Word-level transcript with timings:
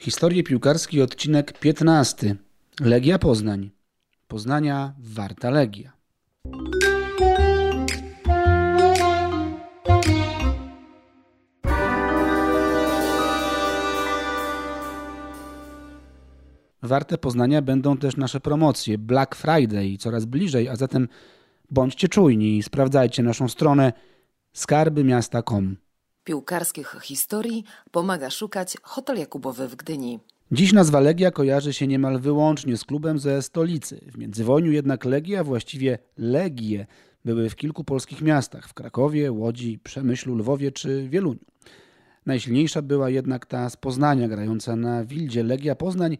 Historie 0.00 0.42
piłkarski 0.42 1.02
odcinek 1.02 1.58
15. 1.58 2.36
Legia 2.80 3.18
Poznań. 3.18 3.70
Poznania 4.28 4.94
warta 4.98 5.50
Legia. 5.50 5.92
Warte 16.82 17.18
Poznania 17.18 17.62
będą 17.62 17.96
też 17.96 18.16
nasze 18.16 18.40
promocje 18.40 18.98
Black 18.98 19.34
Friday 19.34 19.96
coraz 19.98 20.24
bliżej, 20.24 20.68
a 20.68 20.76
zatem 20.76 21.08
bądźcie 21.70 22.08
czujni 22.08 22.58
i 22.58 22.62
sprawdzajcie 22.62 23.22
naszą 23.22 23.48
stronę 23.48 23.92
skarbymiasta.com. 24.52 25.76
Piłkarskich 26.30 26.96
historii 27.02 27.64
pomaga 27.90 28.30
szukać 28.30 28.76
Hotel 28.82 29.18
Jakubowy 29.18 29.68
w 29.68 29.76
Gdyni. 29.76 30.20
Dziś 30.52 30.72
nazwa 30.72 31.00
Legia 31.00 31.30
kojarzy 31.30 31.72
się 31.72 31.86
niemal 31.86 32.20
wyłącznie 32.20 32.76
z 32.76 32.84
klubem 32.84 33.18
ze 33.18 33.42
stolicy. 33.42 34.00
W 34.06 34.18
międzywojniu 34.18 34.72
jednak 34.72 35.04
Legia, 35.04 35.44
właściwie 35.44 35.98
Legie, 36.18 36.86
były 37.24 37.50
w 37.50 37.56
kilku 37.56 37.84
polskich 37.84 38.22
miastach 38.22 38.68
w 38.68 38.74
Krakowie, 38.74 39.32
Łodzi, 39.32 39.78
Przemyślu, 39.78 40.34
Lwowie 40.36 40.72
czy 40.72 41.08
Wieluniu. 41.08 41.44
Najsilniejsza 42.26 42.82
była 42.82 43.10
jednak 43.10 43.46
ta 43.46 43.70
z 43.70 43.76
Poznania, 43.76 44.28
grająca 44.28 44.76
na 44.76 45.04
Wildzie. 45.04 45.42
Legia 45.42 45.74
Poznań 45.74 46.18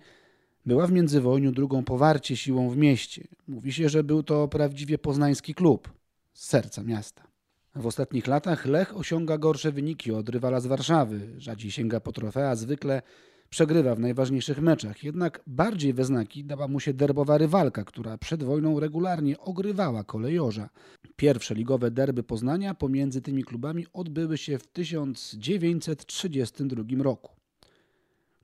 była 0.67 0.87
w 0.87 0.93
międzywojniu 0.93 1.53
drugą 1.53 1.85
powarcie 1.85 2.37
siłą 2.37 2.71
w 2.71 2.77
mieście. 2.77 3.29
Mówi 3.49 3.73
się, 3.73 3.89
że 3.89 4.05
był 4.05 4.23
to 4.23 4.49
prawdziwie 4.49 4.99
poznański 4.99 5.55
klub 5.55 5.93
z 6.33 6.47
serca 6.49 6.83
miasta. 6.83 7.30
W 7.75 7.87
ostatnich 7.87 8.27
latach 8.27 8.67
Lech 8.67 8.97
osiąga 8.97 9.39
gorsze 9.39 9.73
wyniki 9.73 10.13
od 10.13 10.29
rywala 10.29 10.61
z 10.61 10.67
Warszawy. 10.67 11.21
Rzadziej 11.39 11.71
sięga 11.71 12.01
po 12.01 12.13
trofea, 12.13 12.57
zwykle 12.57 13.03
przegrywa 13.51 13.95
w 13.95 13.99
najważniejszych 13.99 14.61
meczach. 14.61 15.05
Jednak 15.05 15.41
bardziej 15.47 15.93
we 15.93 16.05
znaki 16.05 16.45
dała 16.45 16.69
mu 16.69 16.81
się 16.81 16.95
derbowa 16.95 17.39
rywalka, 17.39 17.85
która 17.85 18.19
przed 18.19 18.43
wojną 18.43 18.81
regularnie 18.81 19.39
ogrywała 19.39 20.05
kolejorza. 20.05 20.69
Pierwsze 21.17 21.55
ligowe 21.55 21.91
derby 21.91 22.23
Poznania 22.23 22.75
pomiędzy 22.75 23.23
tymi 23.23 23.45
klubami 23.45 23.87
odbyły 23.93 24.39
się 24.39 24.59
w 24.59 24.67
1932 24.67 27.03
roku. 27.03 27.33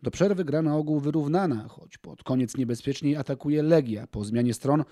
Do 0.02 0.10
przerwy 0.10 0.44
gra 0.44 0.62
na 0.62 0.76
ogół 0.76 1.00
wyrównana, 1.00 1.68
choć 1.68 1.98
pod 1.98 2.22
koniec 2.22 2.56
niebezpieczniej 2.56 3.16
atakuje 3.16 3.62
Legia. 3.62 4.06
Po 4.06 4.24
zmianie 4.24 4.54
stron 4.54 4.84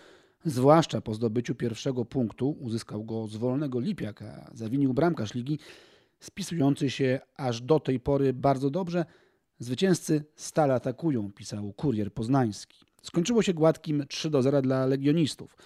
zwłaszcza 0.44 1.00
po 1.00 1.14
zdobyciu 1.14 1.54
pierwszego 1.54 2.04
punktu, 2.04 2.50
uzyskał 2.60 3.04
go 3.04 3.26
z 3.26 3.36
wolnego 3.36 3.80
Lipiaka, 3.80 4.50
zawinił 4.54 4.94
bramkarz 4.94 5.34
ligi, 5.34 5.58
spisujący 6.20 6.90
się 6.90 7.20
aż 7.36 7.60
do 7.60 7.80
tej 7.80 8.00
pory 8.00 8.32
bardzo 8.32 8.70
dobrze. 8.70 9.04
Zwycięzcy 9.58 10.24
stale 10.36 10.74
atakują, 10.74 11.32
pisał 11.32 11.72
kurier 11.72 12.12
poznański. 12.12 12.84
Skończyło 13.02 13.42
się 13.42 13.54
gładkim 13.54 14.04
3 14.08 14.30
do 14.30 14.42
0 14.42 14.62
dla 14.62 14.86
legionistów. 14.86 15.56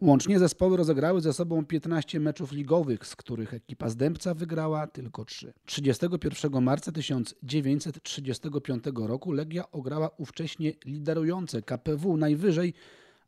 Łącznie 0.00 0.38
zespoły 0.38 0.76
rozegrały 0.76 1.20
ze 1.20 1.32
sobą 1.32 1.64
15 1.64 2.20
meczów 2.20 2.52
ligowych, 2.52 3.06
z 3.06 3.16
których 3.16 3.54
ekipa 3.54 3.88
Zdębca 3.88 4.34
wygrała 4.34 4.86
tylko 4.86 5.24
3. 5.24 5.52
31 5.64 6.62
marca 6.62 6.92
1935 6.92 8.84
roku 8.94 9.32
Legia 9.32 9.70
ograła 9.70 10.10
ówcześnie 10.18 10.72
liderujące 10.84 11.62
KPW 11.62 12.16
najwyżej 12.16 12.74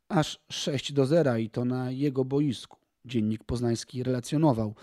aż 0.09 0.39
6 0.49 0.93
do 0.93 1.05
0 1.05 1.37
i 1.37 1.49
to 1.49 1.65
na 1.65 1.91
jego 1.91 2.25
boisku. 2.25 2.77
Dziennik 3.05 3.43
poznański 3.43 4.03
relacjonował. 4.03 4.75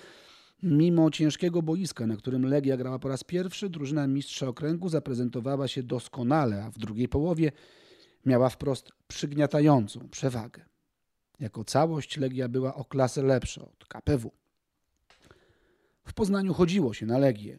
Mimo 0.63 1.11
ciężkiego 1.11 1.63
boiska, 1.63 2.07
na 2.07 2.17
którym 2.17 2.47
Legia 2.47 2.77
grała 2.77 2.99
po 2.99 3.09
raz 3.09 3.25
pierwszy, 3.25 3.71
drużyna 3.71 4.07
mistrza 4.07 4.49
okręgu 4.49 4.89
zaprezentowała 4.89 5.69
się 5.69 5.83
doskonale, 5.83 6.65
a 6.65 6.71
w 6.71 6.79
drugiej 6.79 7.09
połowie 7.09 7.53
miała 8.27 8.49
wprost 8.49 8.93
przygniatającą 9.09 10.09
przewagę. 10.09 10.65
Jako 11.41 11.65
całość 11.65 12.17
Legia 12.17 12.49
była 12.49 12.75
o 12.75 12.85
klasę 12.85 13.23
lepsza 13.23 13.63
od 13.63 13.85
KPW. 13.89 14.33
W 16.07 16.15
Poznaniu 16.15 16.55
chodziło 16.55 16.95
się 16.95 17.07
na 17.07 17.19
Legię. 17.19 17.59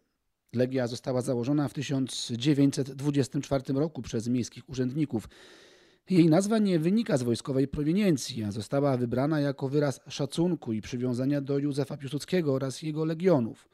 Legia 0.53 0.88
została 0.88 1.22
założona 1.22 1.67
w 1.67 1.73
1924 1.73 3.73
roku 3.73 4.01
przez 4.01 4.28
miejskich 4.28 4.69
urzędników. 4.69 5.29
Jej 6.11 6.29
nazwa 6.29 6.57
nie 6.57 6.79
wynika 6.79 7.17
z 7.17 7.23
wojskowej 7.23 7.67
prowiniencji, 7.67 8.44
a 8.44 8.51
została 8.51 8.97
wybrana 8.97 9.39
jako 9.39 9.69
wyraz 9.69 9.99
szacunku 10.07 10.73
i 10.73 10.81
przywiązania 10.81 11.41
do 11.41 11.57
Józefa 11.57 11.97
Piłsudskiego 11.97 12.53
oraz 12.53 12.81
jego 12.81 13.05
legionów. 13.05 13.69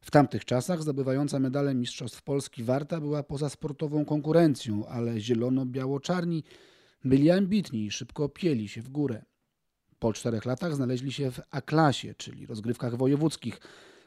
W 0.00 0.10
tamtych 0.10 0.44
czasach 0.44 0.82
zdobywająca 0.82 1.38
medale 1.38 1.74
Mistrzostw 1.74 2.22
Polski 2.22 2.64
Warta 2.64 3.00
była 3.00 3.22
poza 3.22 3.48
sportową 3.48 4.04
konkurencją, 4.04 4.86
ale 4.86 5.20
zielono-biało-czarni 5.20 6.44
byli 7.04 7.30
ambitni 7.30 7.86
i 7.86 7.90
szybko 7.90 8.28
pieli 8.28 8.68
się 8.68 8.82
w 8.82 8.88
górę. 8.88 9.24
Po 9.98 10.12
czterech 10.12 10.44
latach 10.44 10.74
znaleźli 10.74 11.12
się 11.12 11.30
w 11.30 11.40
A-klasie, 11.50 12.14
czyli 12.14 12.46
rozgrywkach 12.46 12.96
wojewódzkich, 12.96 13.60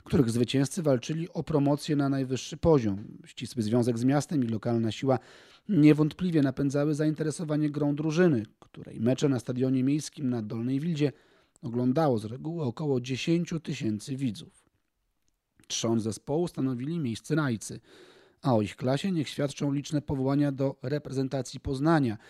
których 0.03 0.29
zwycięzcy 0.29 0.83
walczyli 0.83 1.29
o 1.33 1.43
promocję 1.43 1.95
na 1.95 2.09
najwyższy 2.09 2.57
poziom. 2.57 3.17
Ścisły 3.25 3.63
związek 3.63 3.97
z 3.97 4.03
miastem 4.03 4.43
i 4.43 4.47
lokalna 4.47 4.91
siła 4.91 5.19
niewątpliwie 5.69 6.41
napędzały 6.41 6.95
zainteresowanie 6.95 7.69
grą 7.69 7.95
drużyny, 7.95 8.45
której 8.59 8.99
mecze 8.99 9.29
na 9.29 9.39
stadionie 9.39 9.83
miejskim 9.83 10.29
na 10.29 10.41
Dolnej 10.41 10.79
Wildzie 10.79 11.11
oglądało 11.61 12.17
z 12.17 12.25
reguły 12.25 12.63
około 12.63 13.01
10 13.01 13.53
tysięcy 13.63 14.15
widzów. 14.15 14.63
Trzon 15.67 15.99
zespołu 15.99 16.47
stanowili 16.47 16.99
miejsce 16.99 17.35
rajcy, 17.35 17.79
a 18.41 18.55
o 18.55 18.61
ich 18.61 18.75
klasie 18.75 19.11
niech 19.11 19.29
świadczą 19.29 19.71
liczne 19.71 20.01
powołania 20.01 20.51
do 20.51 20.75
reprezentacji 20.81 21.59
Poznania– 21.59 22.17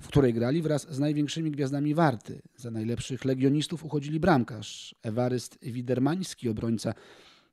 w 0.00 0.08
której 0.08 0.34
grali 0.34 0.62
wraz 0.62 0.94
z 0.94 0.98
największymi 0.98 1.50
gwiazdami 1.50 1.94
Warty. 1.94 2.42
Za 2.56 2.70
najlepszych 2.70 3.24
legionistów 3.24 3.84
uchodzili 3.84 4.20
bramkarz 4.20 4.94
Ewaryst 5.02 5.58
Widermański, 5.62 6.48
obrońca 6.48 6.94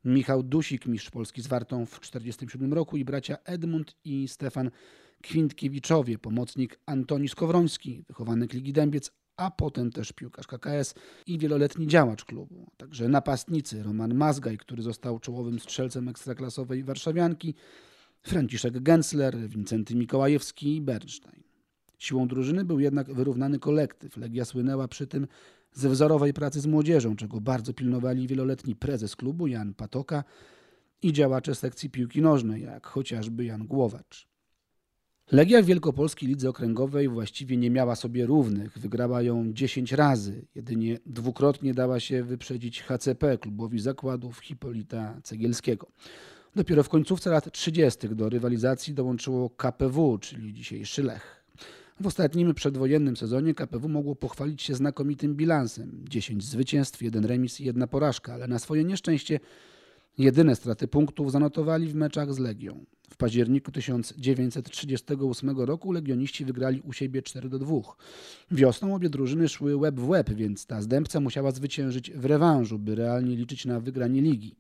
Michał 0.06 0.44
Dusik, 0.44 0.86
mistrz 0.86 1.10
Polski 1.10 1.42
z 1.42 1.48
Wartą 1.48 1.86
w 1.86 2.00
1947 2.00 2.74
roku 2.74 2.98
i 2.98 3.06
bracia 3.06 3.38
Edmund 3.46 3.96
i 4.06 4.28
Stefan 4.28 4.72
Kwintkiewiczowie, 5.22 6.18
pomocnik 6.18 6.80
Antoni 6.86 7.30
Skowroński, 7.30 8.04
wychowanek 8.08 8.54
Ligi 8.54 8.74
Dębiec, 8.74 9.12
a 9.38 9.52
potem 9.52 9.92
też 9.92 10.12
piłkarz 10.12 10.48
KKS 10.48 10.96
i 11.28 11.38
wieloletni 11.38 11.88
działacz 11.88 12.26
klubu. 12.26 12.72
Także 12.78 13.08
napastnicy 13.08 13.84
Roman 13.84 14.16
Mazgaj, 14.16 14.58
który 14.58 14.84
został 14.84 15.20
czołowym 15.20 15.60
strzelcem 15.60 16.08
ekstraklasowej 16.08 16.84
warszawianki, 16.84 17.56
Franciszek 18.24 18.84
Gensler, 18.84 19.50
Wincenty 19.50 19.96
Mikołajewski 19.96 20.76
i 20.76 20.82
Bernstein. 20.82 21.51
Siłą 22.02 22.28
drużyny 22.28 22.66
był 22.66 22.80
jednak 22.80 23.14
wyrównany 23.14 23.60
kolektyw. 23.60 24.18
Legia 24.18 24.46
słynęła 24.46 24.88
przy 24.88 25.08
tym 25.08 25.28
ze 25.74 25.90
wzorowej 25.90 26.34
pracy 26.34 26.62
z 26.62 26.66
młodzieżą, 26.66 27.16
czego 27.16 27.42
bardzo 27.42 27.74
pilnowali 27.74 28.28
wieloletni 28.28 28.76
prezes 28.76 29.16
klubu 29.16 29.48
Jan 29.48 29.74
Patoka 29.74 30.24
i 31.02 31.14
działacze 31.14 31.56
sekcji 31.56 31.90
piłki 31.90 32.22
nożnej, 32.22 32.64
jak 32.64 32.88
chociażby 32.88 33.46
Jan 33.46 33.68
Głowacz. 33.68 34.28
Legia 35.32 35.62
w 35.62 35.66
Wielkopolskiej 35.66 36.30
Lidze 36.30 36.50
Okręgowej 36.50 37.10
właściwie 37.10 37.58
nie 37.58 37.70
miała 37.70 37.96
sobie 37.96 38.26
równych. 38.26 38.78
Wygrała 38.78 39.22
ją 39.22 39.54
10 39.54 39.92
razy. 39.92 40.46
Jedynie 40.56 41.00
dwukrotnie 41.06 41.74
dała 41.74 42.00
się 42.00 42.24
wyprzedzić 42.24 42.82
HCP, 42.82 43.38
klubowi 43.38 43.80
zakładów 43.80 44.40
Hipolita 44.40 45.22
Cegielskiego. 45.24 45.88
Dopiero 46.56 46.84
w 46.84 46.90
końcówce 46.90 47.30
lat 47.30 47.52
30. 47.52 48.10
do 48.10 48.30
rywalizacji 48.30 48.94
dołączyło 48.94 49.50
KPW, 49.50 50.18
czyli 50.18 50.54
dzisiejszy 50.54 51.04
Lech. 51.04 51.41
W 52.02 52.08
ostatnim 52.08 52.54
przedwojennym 52.54 53.18
sezonie 53.18 53.54
KPW 53.54 53.90
mogło 53.90 54.16
pochwalić 54.16 54.62
się 54.62 54.76
znakomitym 54.76 55.36
bilansem. 55.36 56.06
10 56.10 56.44
zwycięstw, 56.44 57.02
jeden 57.02 57.26
remis 57.26 57.60
i 57.60 57.66
jedna 57.66 57.88
porażka, 57.88 58.34
ale 58.34 58.48
na 58.48 58.60
swoje 58.60 58.84
nieszczęście 58.84 59.40
jedyne 60.18 60.56
straty 60.56 60.88
punktów 60.88 61.32
zanotowali 61.32 61.88
w 61.88 61.96
meczach 61.96 62.34
z 62.34 62.40
Legią. 62.40 62.86
W 63.10 63.18
październiku 63.18 63.72
1938 63.72 65.60
roku 65.60 65.92
legioniści 65.92 66.46
wygrali 66.46 66.82
u 66.82 66.94
siebie 66.94 67.22
4 67.22 67.50
do 67.50 67.60
2. 67.60 67.76
Wiosną 68.52 68.96
obie 68.96 69.10
drużyny 69.10 69.50
szły 69.50 69.76
łeb 69.76 70.00
w 70.00 70.10
łeb, 70.10 70.30
więc 70.30 70.66
ta 70.66 70.82
zdębca 70.82 71.20
musiała 71.20 71.52
zwyciężyć 71.52 72.12
w 72.12 72.26
rewanżu, 72.26 72.80
by 72.80 72.96
realnie 72.96 73.36
liczyć 73.36 73.66
na 73.66 73.80
wygranie 73.80 74.22
ligi. 74.22 74.56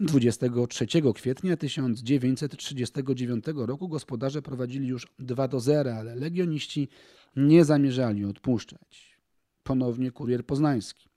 23 0.00 0.86
kwietnia 1.14 1.56
1939 1.56 3.44
roku 3.54 3.88
gospodarze 3.88 4.42
prowadzili 4.42 4.88
już 4.88 5.06
2 5.18 5.48
do 5.48 5.60
0, 5.60 5.94
ale 5.94 6.14
legioniści 6.14 6.88
nie 7.36 7.64
zamierzali 7.64 8.24
odpuszczać. 8.24 9.18
Ponownie 9.62 10.10
kurier 10.10 10.46
poznański. 10.46 11.08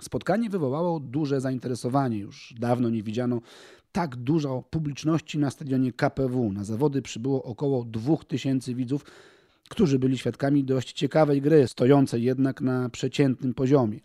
Spotkanie 0.00 0.50
wywołało 0.50 1.00
duże 1.00 1.40
zainteresowanie. 1.40 2.18
Już 2.18 2.54
dawno 2.58 2.90
nie 2.90 3.02
widziano 3.02 3.40
tak 3.92 4.16
dużo 4.16 4.62
publiczności 4.70 5.38
na 5.38 5.50
stadionie 5.50 5.92
KPW. 5.92 6.52
Na 6.52 6.64
zawody 6.64 7.02
przybyło 7.02 7.42
około 7.42 7.84
2000 7.84 8.74
widzów, 8.74 9.04
którzy 9.68 9.98
byli 9.98 10.18
świadkami 10.18 10.64
dość 10.64 10.92
ciekawej 10.92 11.42
gry, 11.42 11.68
stojącej 11.68 12.22
jednak 12.22 12.60
na 12.60 12.88
przeciętnym 12.88 13.54
poziomie. 13.54 14.00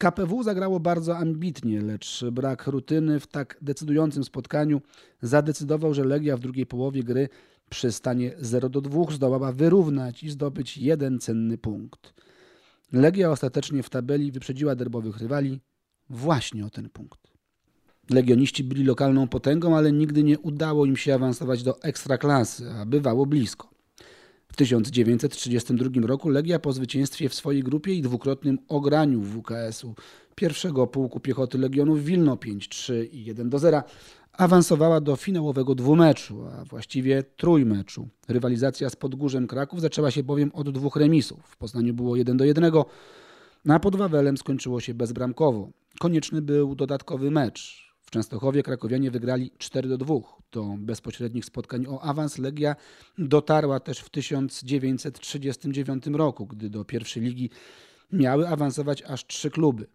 KPW 0.00 0.42
zagrało 0.42 0.80
bardzo 0.80 1.16
ambitnie, 1.16 1.80
lecz 1.80 2.24
brak 2.32 2.66
rutyny 2.66 3.20
w 3.20 3.26
tak 3.26 3.58
decydującym 3.62 4.24
spotkaniu 4.24 4.80
zadecydował, 5.22 5.94
że 5.94 6.04
Legia 6.04 6.36
w 6.36 6.40
drugiej 6.40 6.66
połowie 6.66 7.02
gry 7.02 7.28
przy 7.70 7.92
stanie 7.92 8.32
0 8.38 8.68
do 8.68 8.80
2 8.80 9.04
zdołała 9.10 9.52
wyrównać 9.52 10.22
i 10.22 10.30
zdobyć 10.30 10.78
jeden 10.78 11.18
cenny 11.18 11.58
punkt. 11.58 12.14
Legia 12.92 13.30
ostatecznie 13.30 13.82
w 13.82 13.90
tabeli 13.90 14.32
wyprzedziła 14.32 14.74
derbowych 14.74 15.18
rywali 15.18 15.60
właśnie 16.10 16.66
o 16.66 16.70
ten 16.70 16.90
punkt. 16.90 17.20
Legioniści 18.10 18.64
byli 18.64 18.84
lokalną 18.84 19.28
potęgą, 19.28 19.76
ale 19.76 19.92
nigdy 19.92 20.22
nie 20.22 20.38
udało 20.38 20.86
im 20.86 20.96
się 20.96 21.14
awansować 21.14 21.62
do 21.62 21.82
ekstraklasy, 21.82 22.70
a 22.70 22.86
bywało 22.86 23.26
blisko. 23.26 23.69
W 24.52 24.56
1932 24.56 26.06
roku 26.06 26.28
Legia 26.28 26.58
po 26.58 26.72
zwycięstwie 26.72 27.28
w 27.28 27.34
swojej 27.34 27.62
grupie 27.62 27.94
i 27.94 28.02
dwukrotnym 28.02 28.58
ograniu 28.68 29.22
WKS-u 29.22 29.94
pierwszego 30.34 30.86
pułku 30.86 31.20
piechoty 31.20 31.58
Legionów 31.58 32.04
Wilno 32.04 32.34
5-3 32.34 32.92
i 33.12 33.34
1-0 33.34 33.82
awansowała 34.32 35.00
do 35.00 35.16
finałowego 35.16 35.74
dwumeczu, 35.74 36.44
a 36.46 36.64
właściwie 36.64 37.22
trójmeczu. 37.36 38.08
Rywalizacja 38.28 38.90
z 38.90 38.96
Podgórzem 38.96 39.46
Kraków 39.46 39.80
zaczęła 39.80 40.10
się 40.10 40.22
bowiem 40.22 40.50
od 40.54 40.70
dwóch 40.70 40.96
remisów. 40.96 41.40
W 41.44 41.56
Poznaniu 41.56 41.94
było 41.94 42.16
1 42.16 42.36
do 42.36 42.44
1, 42.44 42.72
a 43.68 43.78
pod 43.78 43.96
Wawelem 43.96 44.36
skończyło 44.36 44.80
się 44.80 44.94
bezbramkowo. 44.94 45.70
Konieczny 45.98 46.42
był 46.42 46.74
dodatkowy 46.74 47.30
mecz. 47.30 47.89
W 48.10 48.12
Częstochowie 48.12 48.62
krakowianie 48.62 49.10
wygrali 49.10 49.50
4 49.58 49.88
do 49.88 49.98
2. 49.98 50.14
Do 50.52 50.76
bezpośrednich 50.78 51.44
spotkań 51.44 51.86
o 51.86 52.02
awans 52.02 52.38
Legia 52.38 52.76
dotarła 53.18 53.80
też 53.80 53.98
w 53.98 54.10
1939 54.10 56.06
roku, 56.06 56.46
gdy 56.46 56.70
do 56.70 56.84
pierwszej 56.84 57.22
ligi 57.22 57.50
miały 58.12 58.48
awansować 58.48 59.02
aż 59.02 59.26
trzy 59.26 59.50
kluby. 59.50 59.86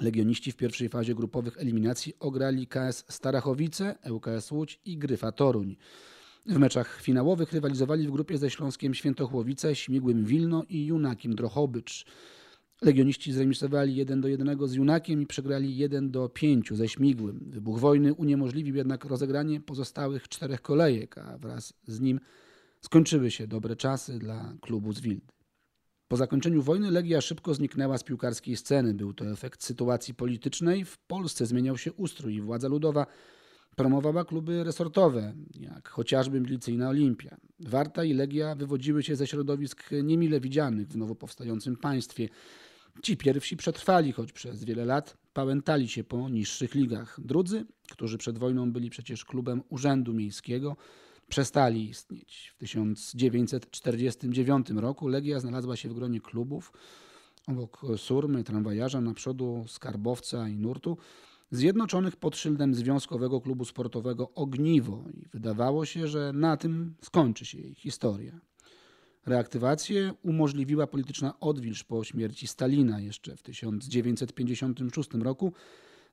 Legioniści 0.00 0.52
w 0.52 0.56
pierwszej 0.56 0.88
fazie 0.88 1.14
grupowych 1.14 1.58
eliminacji 1.58 2.14
ograli 2.20 2.66
KS 2.66 3.04
Starachowice, 3.08 3.94
ŁKS 4.10 4.50
Łódź 4.50 4.80
i 4.84 4.98
Gryfa 4.98 5.32
Toruń. 5.32 5.76
W 6.46 6.58
meczach 6.58 7.00
finałowych 7.02 7.52
rywalizowali 7.52 8.08
w 8.08 8.10
grupie 8.10 8.38
ze 8.38 8.50
Śląskiem 8.50 8.94
Świętochłowice, 8.94 9.76
Śmigłym 9.76 10.24
Wilno 10.24 10.64
i 10.68 10.86
Junakiem 10.86 11.34
Drohobycz. 11.34 12.06
Legioniści 12.82 13.32
zremisowali 13.32 13.96
1 13.96 14.20
do 14.20 14.28
1 14.28 14.68
z 14.68 14.74
Junakiem 14.74 15.22
i 15.22 15.26
przegrali 15.26 15.76
1 15.76 16.10
do 16.10 16.28
5 16.28 16.70
ze 16.72 16.88
Śmigłym. 16.88 17.50
Wybuch 17.50 17.78
wojny 17.78 18.14
uniemożliwił 18.14 18.76
jednak 18.76 19.04
rozegranie 19.04 19.60
pozostałych 19.60 20.28
czterech 20.28 20.62
kolejek, 20.62 21.18
a 21.18 21.38
wraz 21.38 21.74
z 21.86 22.00
nim 22.00 22.20
skończyły 22.80 23.30
się 23.30 23.46
dobre 23.46 23.76
czasy 23.76 24.18
dla 24.18 24.54
klubu 24.60 24.92
z 24.92 25.00
Wildy. 25.00 25.32
Po 26.08 26.16
zakończeniu 26.16 26.62
wojny 26.62 26.90
Legia 26.90 27.20
szybko 27.20 27.54
zniknęła 27.54 27.98
z 27.98 28.04
piłkarskiej 28.04 28.56
sceny. 28.56 28.94
Był 28.94 29.14
to 29.14 29.30
efekt 29.30 29.64
sytuacji 29.64 30.14
politycznej. 30.14 30.84
W 30.84 30.98
Polsce 30.98 31.46
zmieniał 31.46 31.78
się 31.78 31.92
ustrój 31.92 32.34
i 32.34 32.40
władza 32.40 32.68
ludowa 32.68 33.06
promowała 33.76 34.24
kluby 34.24 34.64
resortowe, 34.64 35.34
jak 35.54 35.88
chociażby 35.88 36.40
milicyjna 36.40 36.88
Olimpia. 36.88 37.36
Warta 37.60 38.04
i 38.04 38.12
Legia 38.12 38.54
wywodziły 38.54 39.02
się 39.02 39.16
ze 39.16 39.26
środowisk 39.26 39.90
niemile 40.02 40.40
widzianych 40.40 40.88
w 40.88 40.96
nowo 40.96 41.14
powstającym 41.14 41.76
państwie. 41.76 42.28
Ci 43.02 43.16
pierwsi 43.16 43.56
przetrwali, 43.56 44.12
choć 44.12 44.32
przez 44.32 44.64
wiele 44.64 44.84
lat 44.84 45.16
pałętali 45.32 45.88
się 45.88 46.04
po 46.04 46.28
niższych 46.28 46.74
ligach. 46.74 47.20
Drudzy, 47.20 47.64
którzy 47.90 48.18
przed 48.18 48.38
wojną 48.38 48.72
byli 48.72 48.90
przecież 48.90 49.24
klubem 49.24 49.62
Urzędu 49.68 50.14
Miejskiego, 50.14 50.76
przestali 51.28 51.88
istnieć. 51.88 52.52
W 52.56 52.58
1949 52.58 54.70
roku 54.70 55.08
Legia 55.08 55.40
znalazła 55.40 55.76
się 55.76 55.88
w 55.88 55.94
gronie 55.94 56.20
klubów 56.20 56.72
obok 57.46 57.80
Surmy, 57.96 58.44
Tramwajarza, 58.44 59.00
na 59.00 59.14
przodu 59.14 59.64
Skarbowca 59.68 60.48
i 60.48 60.56
Nurtu, 60.56 60.96
zjednoczonych 61.50 62.16
pod 62.16 62.36
szyldem 62.36 62.74
Związkowego 62.74 63.40
Klubu 63.40 63.64
Sportowego 63.64 64.34
Ogniwo 64.34 65.04
i 65.14 65.28
wydawało 65.28 65.84
się, 65.84 66.08
że 66.08 66.32
na 66.32 66.56
tym 66.56 66.94
skończy 67.02 67.44
się 67.44 67.58
jej 67.58 67.74
historia. 67.74 68.40
Reaktywację 69.26 70.14
umożliwiła 70.22 70.86
polityczna 70.86 71.40
odwilż 71.40 71.84
po 71.84 72.04
śmierci 72.04 72.46
Stalina 72.46 73.00
jeszcze 73.00 73.36
w 73.36 73.42
1956 73.42 75.10
roku. 75.14 75.52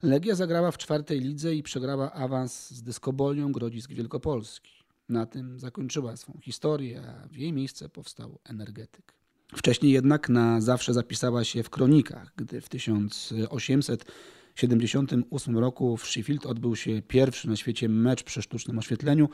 Legia 0.03 0.35
zagrała 0.35 0.71
w 0.71 0.77
czwartej 0.77 1.19
lidze 1.19 1.55
i 1.55 1.63
przegrała 1.63 2.13
awans 2.13 2.69
z 2.69 2.83
dyskobolią 2.83 3.51
Grodzisk 3.51 3.91
Wielkopolski. 3.91 4.71
Na 5.09 5.25
tym 5.25 5.59
zakończyła 5.59 6.17
swą 6.17 6.39
historię, 6.41 7.03
a 7.07 7.27
w 7.27 7.35
jej 7.35 7.53
miejsce 7.53 7.89
powstał 7.89 8.39
energetyk. 8.43 9.13
Wcześniej 9.55 9.91
jednak 9.91 10.29
na 10.29 10.61
zawsze 10.61 10.93
zapisała 10.93 11.43
się 11.43 11.63
w 11.63 11.69
kronikach, 11.69 12.33
gdy 12.35 12.61
w 12.61 12.69
1878 12.69 15.57
roku 15.57 15.97
w 15.97 16.07
Sheffield 16.07 16.45
odbył 16.45 16.75
się 16.75 17.01
pierwszy 17.01 17.49
na 17.49 17.55
świecie 17.55 17.89
mecz 17.89 18.23
przy 18.23 18.41
sztucznym 18.41 18.79
oświetleniu. 18.79 19.29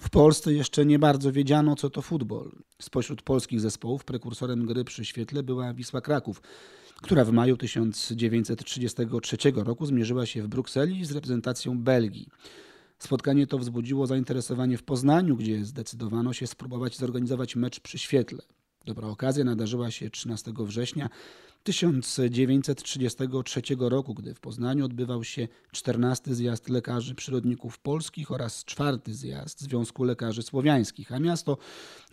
W 0.00 0.10
Polsce 0.10 0.52
jeszcze 0.52 0.86
nie 0.86 0.98
bardzo 0.98 1.32
wiedziano, 1.32 1.76
co 1.76 1.90
to 1.90 2.02
futbol. 2.02 2.50
Spośród 2.82 3.22
polskich 3.22 3.60
zespołów 3.60 4.04
prekursorem 4.04 4.66
gry 4.66 4.84
przy 4.84 5.04
świetle 5.04 5.42
była 5.42 5.74
Wisła 5.74 6.00
Kraków, 6.00 6.42
która 7.02 7.24
w 7.24 7.32
maju 7.32 7.56
1933 7.56 9.36
roku 9.54 9.86
zmierzyła 9.86 10.26
się 10.26 10.42
w 10.42 10.48
Brukseli 10.48 11.04
z 11.04 11.12
reprezentacją 11.12 11.78
Belgii. 11.78 12.28
Spotkanie 12.98 13.46
to 13.46 13.58
wzbudziło 13.58 14.06
zainteresowanie 14.06 14.76
w 14.76 14.82
Poznaniu, 14.82 15.36
gdzie 15.36 15.64
zdecydowano 15.64 16.32
się 16.32 16.46
spróbować 16.46 16.96
zorganizować 16.96 17.56
mecz 17.56 17.80
przy 17.80 17.98
świetle. 17.98 18.42
Dobra 18.84 19.08
okazja 19.08 19.44
nadarzyła 19.44 19.90
się 19.90 20.10
13 20.10 20.52
września 20.58 21.08
1933 21.62 23.62
roku, 23.78 24.14
gdy 24.14 24.34
w 24.34 24.40
Poznaniu 24.40 24.84
odbywał 24.84 25.24
się 25.24 25.48
14 25.72 26.34
zjazd 26.34 26.68
lekarzy 26.68 27.14
przyrodników 27.14 27.78
polskich 27.78 28.30
oraz 28.30 28.64
czwarty 28.64 29.14
zjazd 29.14 29.60
Związku 29.60 30.04
Lekarzy 30.04 30.42
Słowiańskich, 30.42 31.12
a 31.12 31.18
miasto 31.18 31.58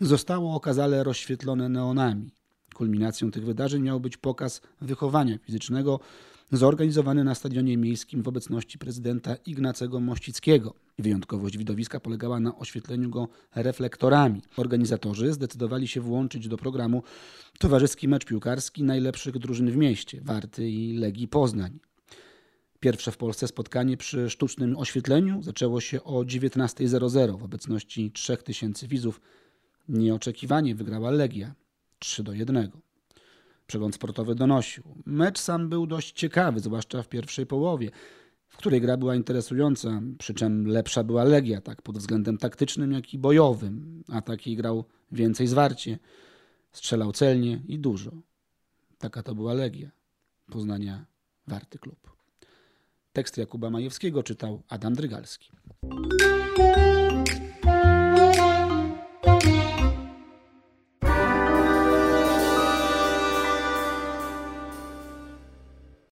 zostało 0.00 0.54
okazale 0.54 1.04
rozświetlone 1.04 1.68
neonami. 1.68 2.30
Kulminacją 2.74 3.30
tych 3.30 3.44
wydarzeń 3.44 3.82
miał 3.82 4.00
być 4.00 4.16
pokaz 4.16 4.60
wychowania 4.80 5.38
fizycznego 5.38 6.00
zorganizowany 6.52 7.24
na 7.24 7.34
stadionie 7.34 7.76
miejskim 7.76 8.22
w 8.22 8.28
obecności 8.28 8.78
prezydenta 8.78 9.36
Ignacego 9.46 10.00
Mościckiego. 10.00 10.74
Wyjątkowość 10.98 11.58
widowiska 11.58 12.00
polegała 12.00 12.40
na 12.40 12.58
oświetleniu 12.58 13.10
go 13.10 13.28
reflektorami. 13.54 14.42
Organizatorzy 14.56 15.32
zdecydowali 15.32 15.88
się 15.88 16.00
włączyć 16.00 16.48
do 16.48 16.56
programu 16.56 17.02
towarzyski 17.58 18.08
mecz 18.08 18.24
piłkarski 18.24 18.82
najlepszych 18.82 19.38
drużyn 19.38 19.70
w 19.70 19.76
mieście, 19.76 20.20
Warty 20.20 20.70
i 20.70 20.96
Legii 20.96 21.28
Poznań. 21.28 21.78
Pierwsze 22.80 23.12
w 23.12 23.16
Polsce 23.16 23.48
spotkanie 23.48 23.96
przy 23.96 24.30
sztucznym 24.30 24.76
oświetleniu 24.76 25.42
zaczęło 25.42 25.80
się 25.80 26.04
o 26.04 26.20
19.00 26.20 27.38
w 27.38 27.42
obecności 27.42 28.10
3000 28.12 28.88
widzów. 28.88 29.20
Nieoczekiwanie 29.88 30.74
wygrała 30.74 31.10
Legia 31.10 31.54
3 31.98 32.22
do 32.22 32.32
1. 32.32 32.70
Przegląd 33.68 33.94
sportowy 33.94 34.34
donosił. 34.34 34.84
Mecz 35.06 35.38
sam 35.38 35.68
był 35.68 35.86
dość 35.86 36.12
ciekawy, 36.12 36.60
zwłaszcza 36.60 37.02
w 37.02 37.08
pierwszej 37.08 37.46
połowie, 37.46 37.90
w 38.48 38.56
której 38.56 38.80
gra 38.80 38.96
była 38.96 39.14
interesująca, 39.14 40.00
przy 40.18 40.34
czym 40.34 40.66
lepsza 40.66 41.04
była 41.04 41.24
Legia, 41.24 41.60
tak 41.60 41.82
pod 41.82 41.98
względem 41.98 42.38
taktycznym, 42.38 42.92
jak 42.92 43.14
i 43.14 43.18
bojowym. 43.18 44.02
A 44.12 44.20
taki 44.20 44.56
grał 44.56 44.84
więcej 45.12 45.46
zwarcie, 45.46 45.98
strzelał 46.72 47.12
celnie 47.12 47.62
i 47.66 47.78
dużo. 47.78 48.10
Taka 48.98 49.22
to 49.22 49.34
była 49.34 49.54
Legia. 49.54 49.90
Poznania 50.50 51.06
warty 51.46 51.78
klub. 51.78 52.16
Tekst 53.12 53.38
Jakuba 53.38 53.70
Majewskiego 53.70 54.22
czytał 54.22 54.62
Adam 54.68 54.94
Drygalski. 54.94 55.50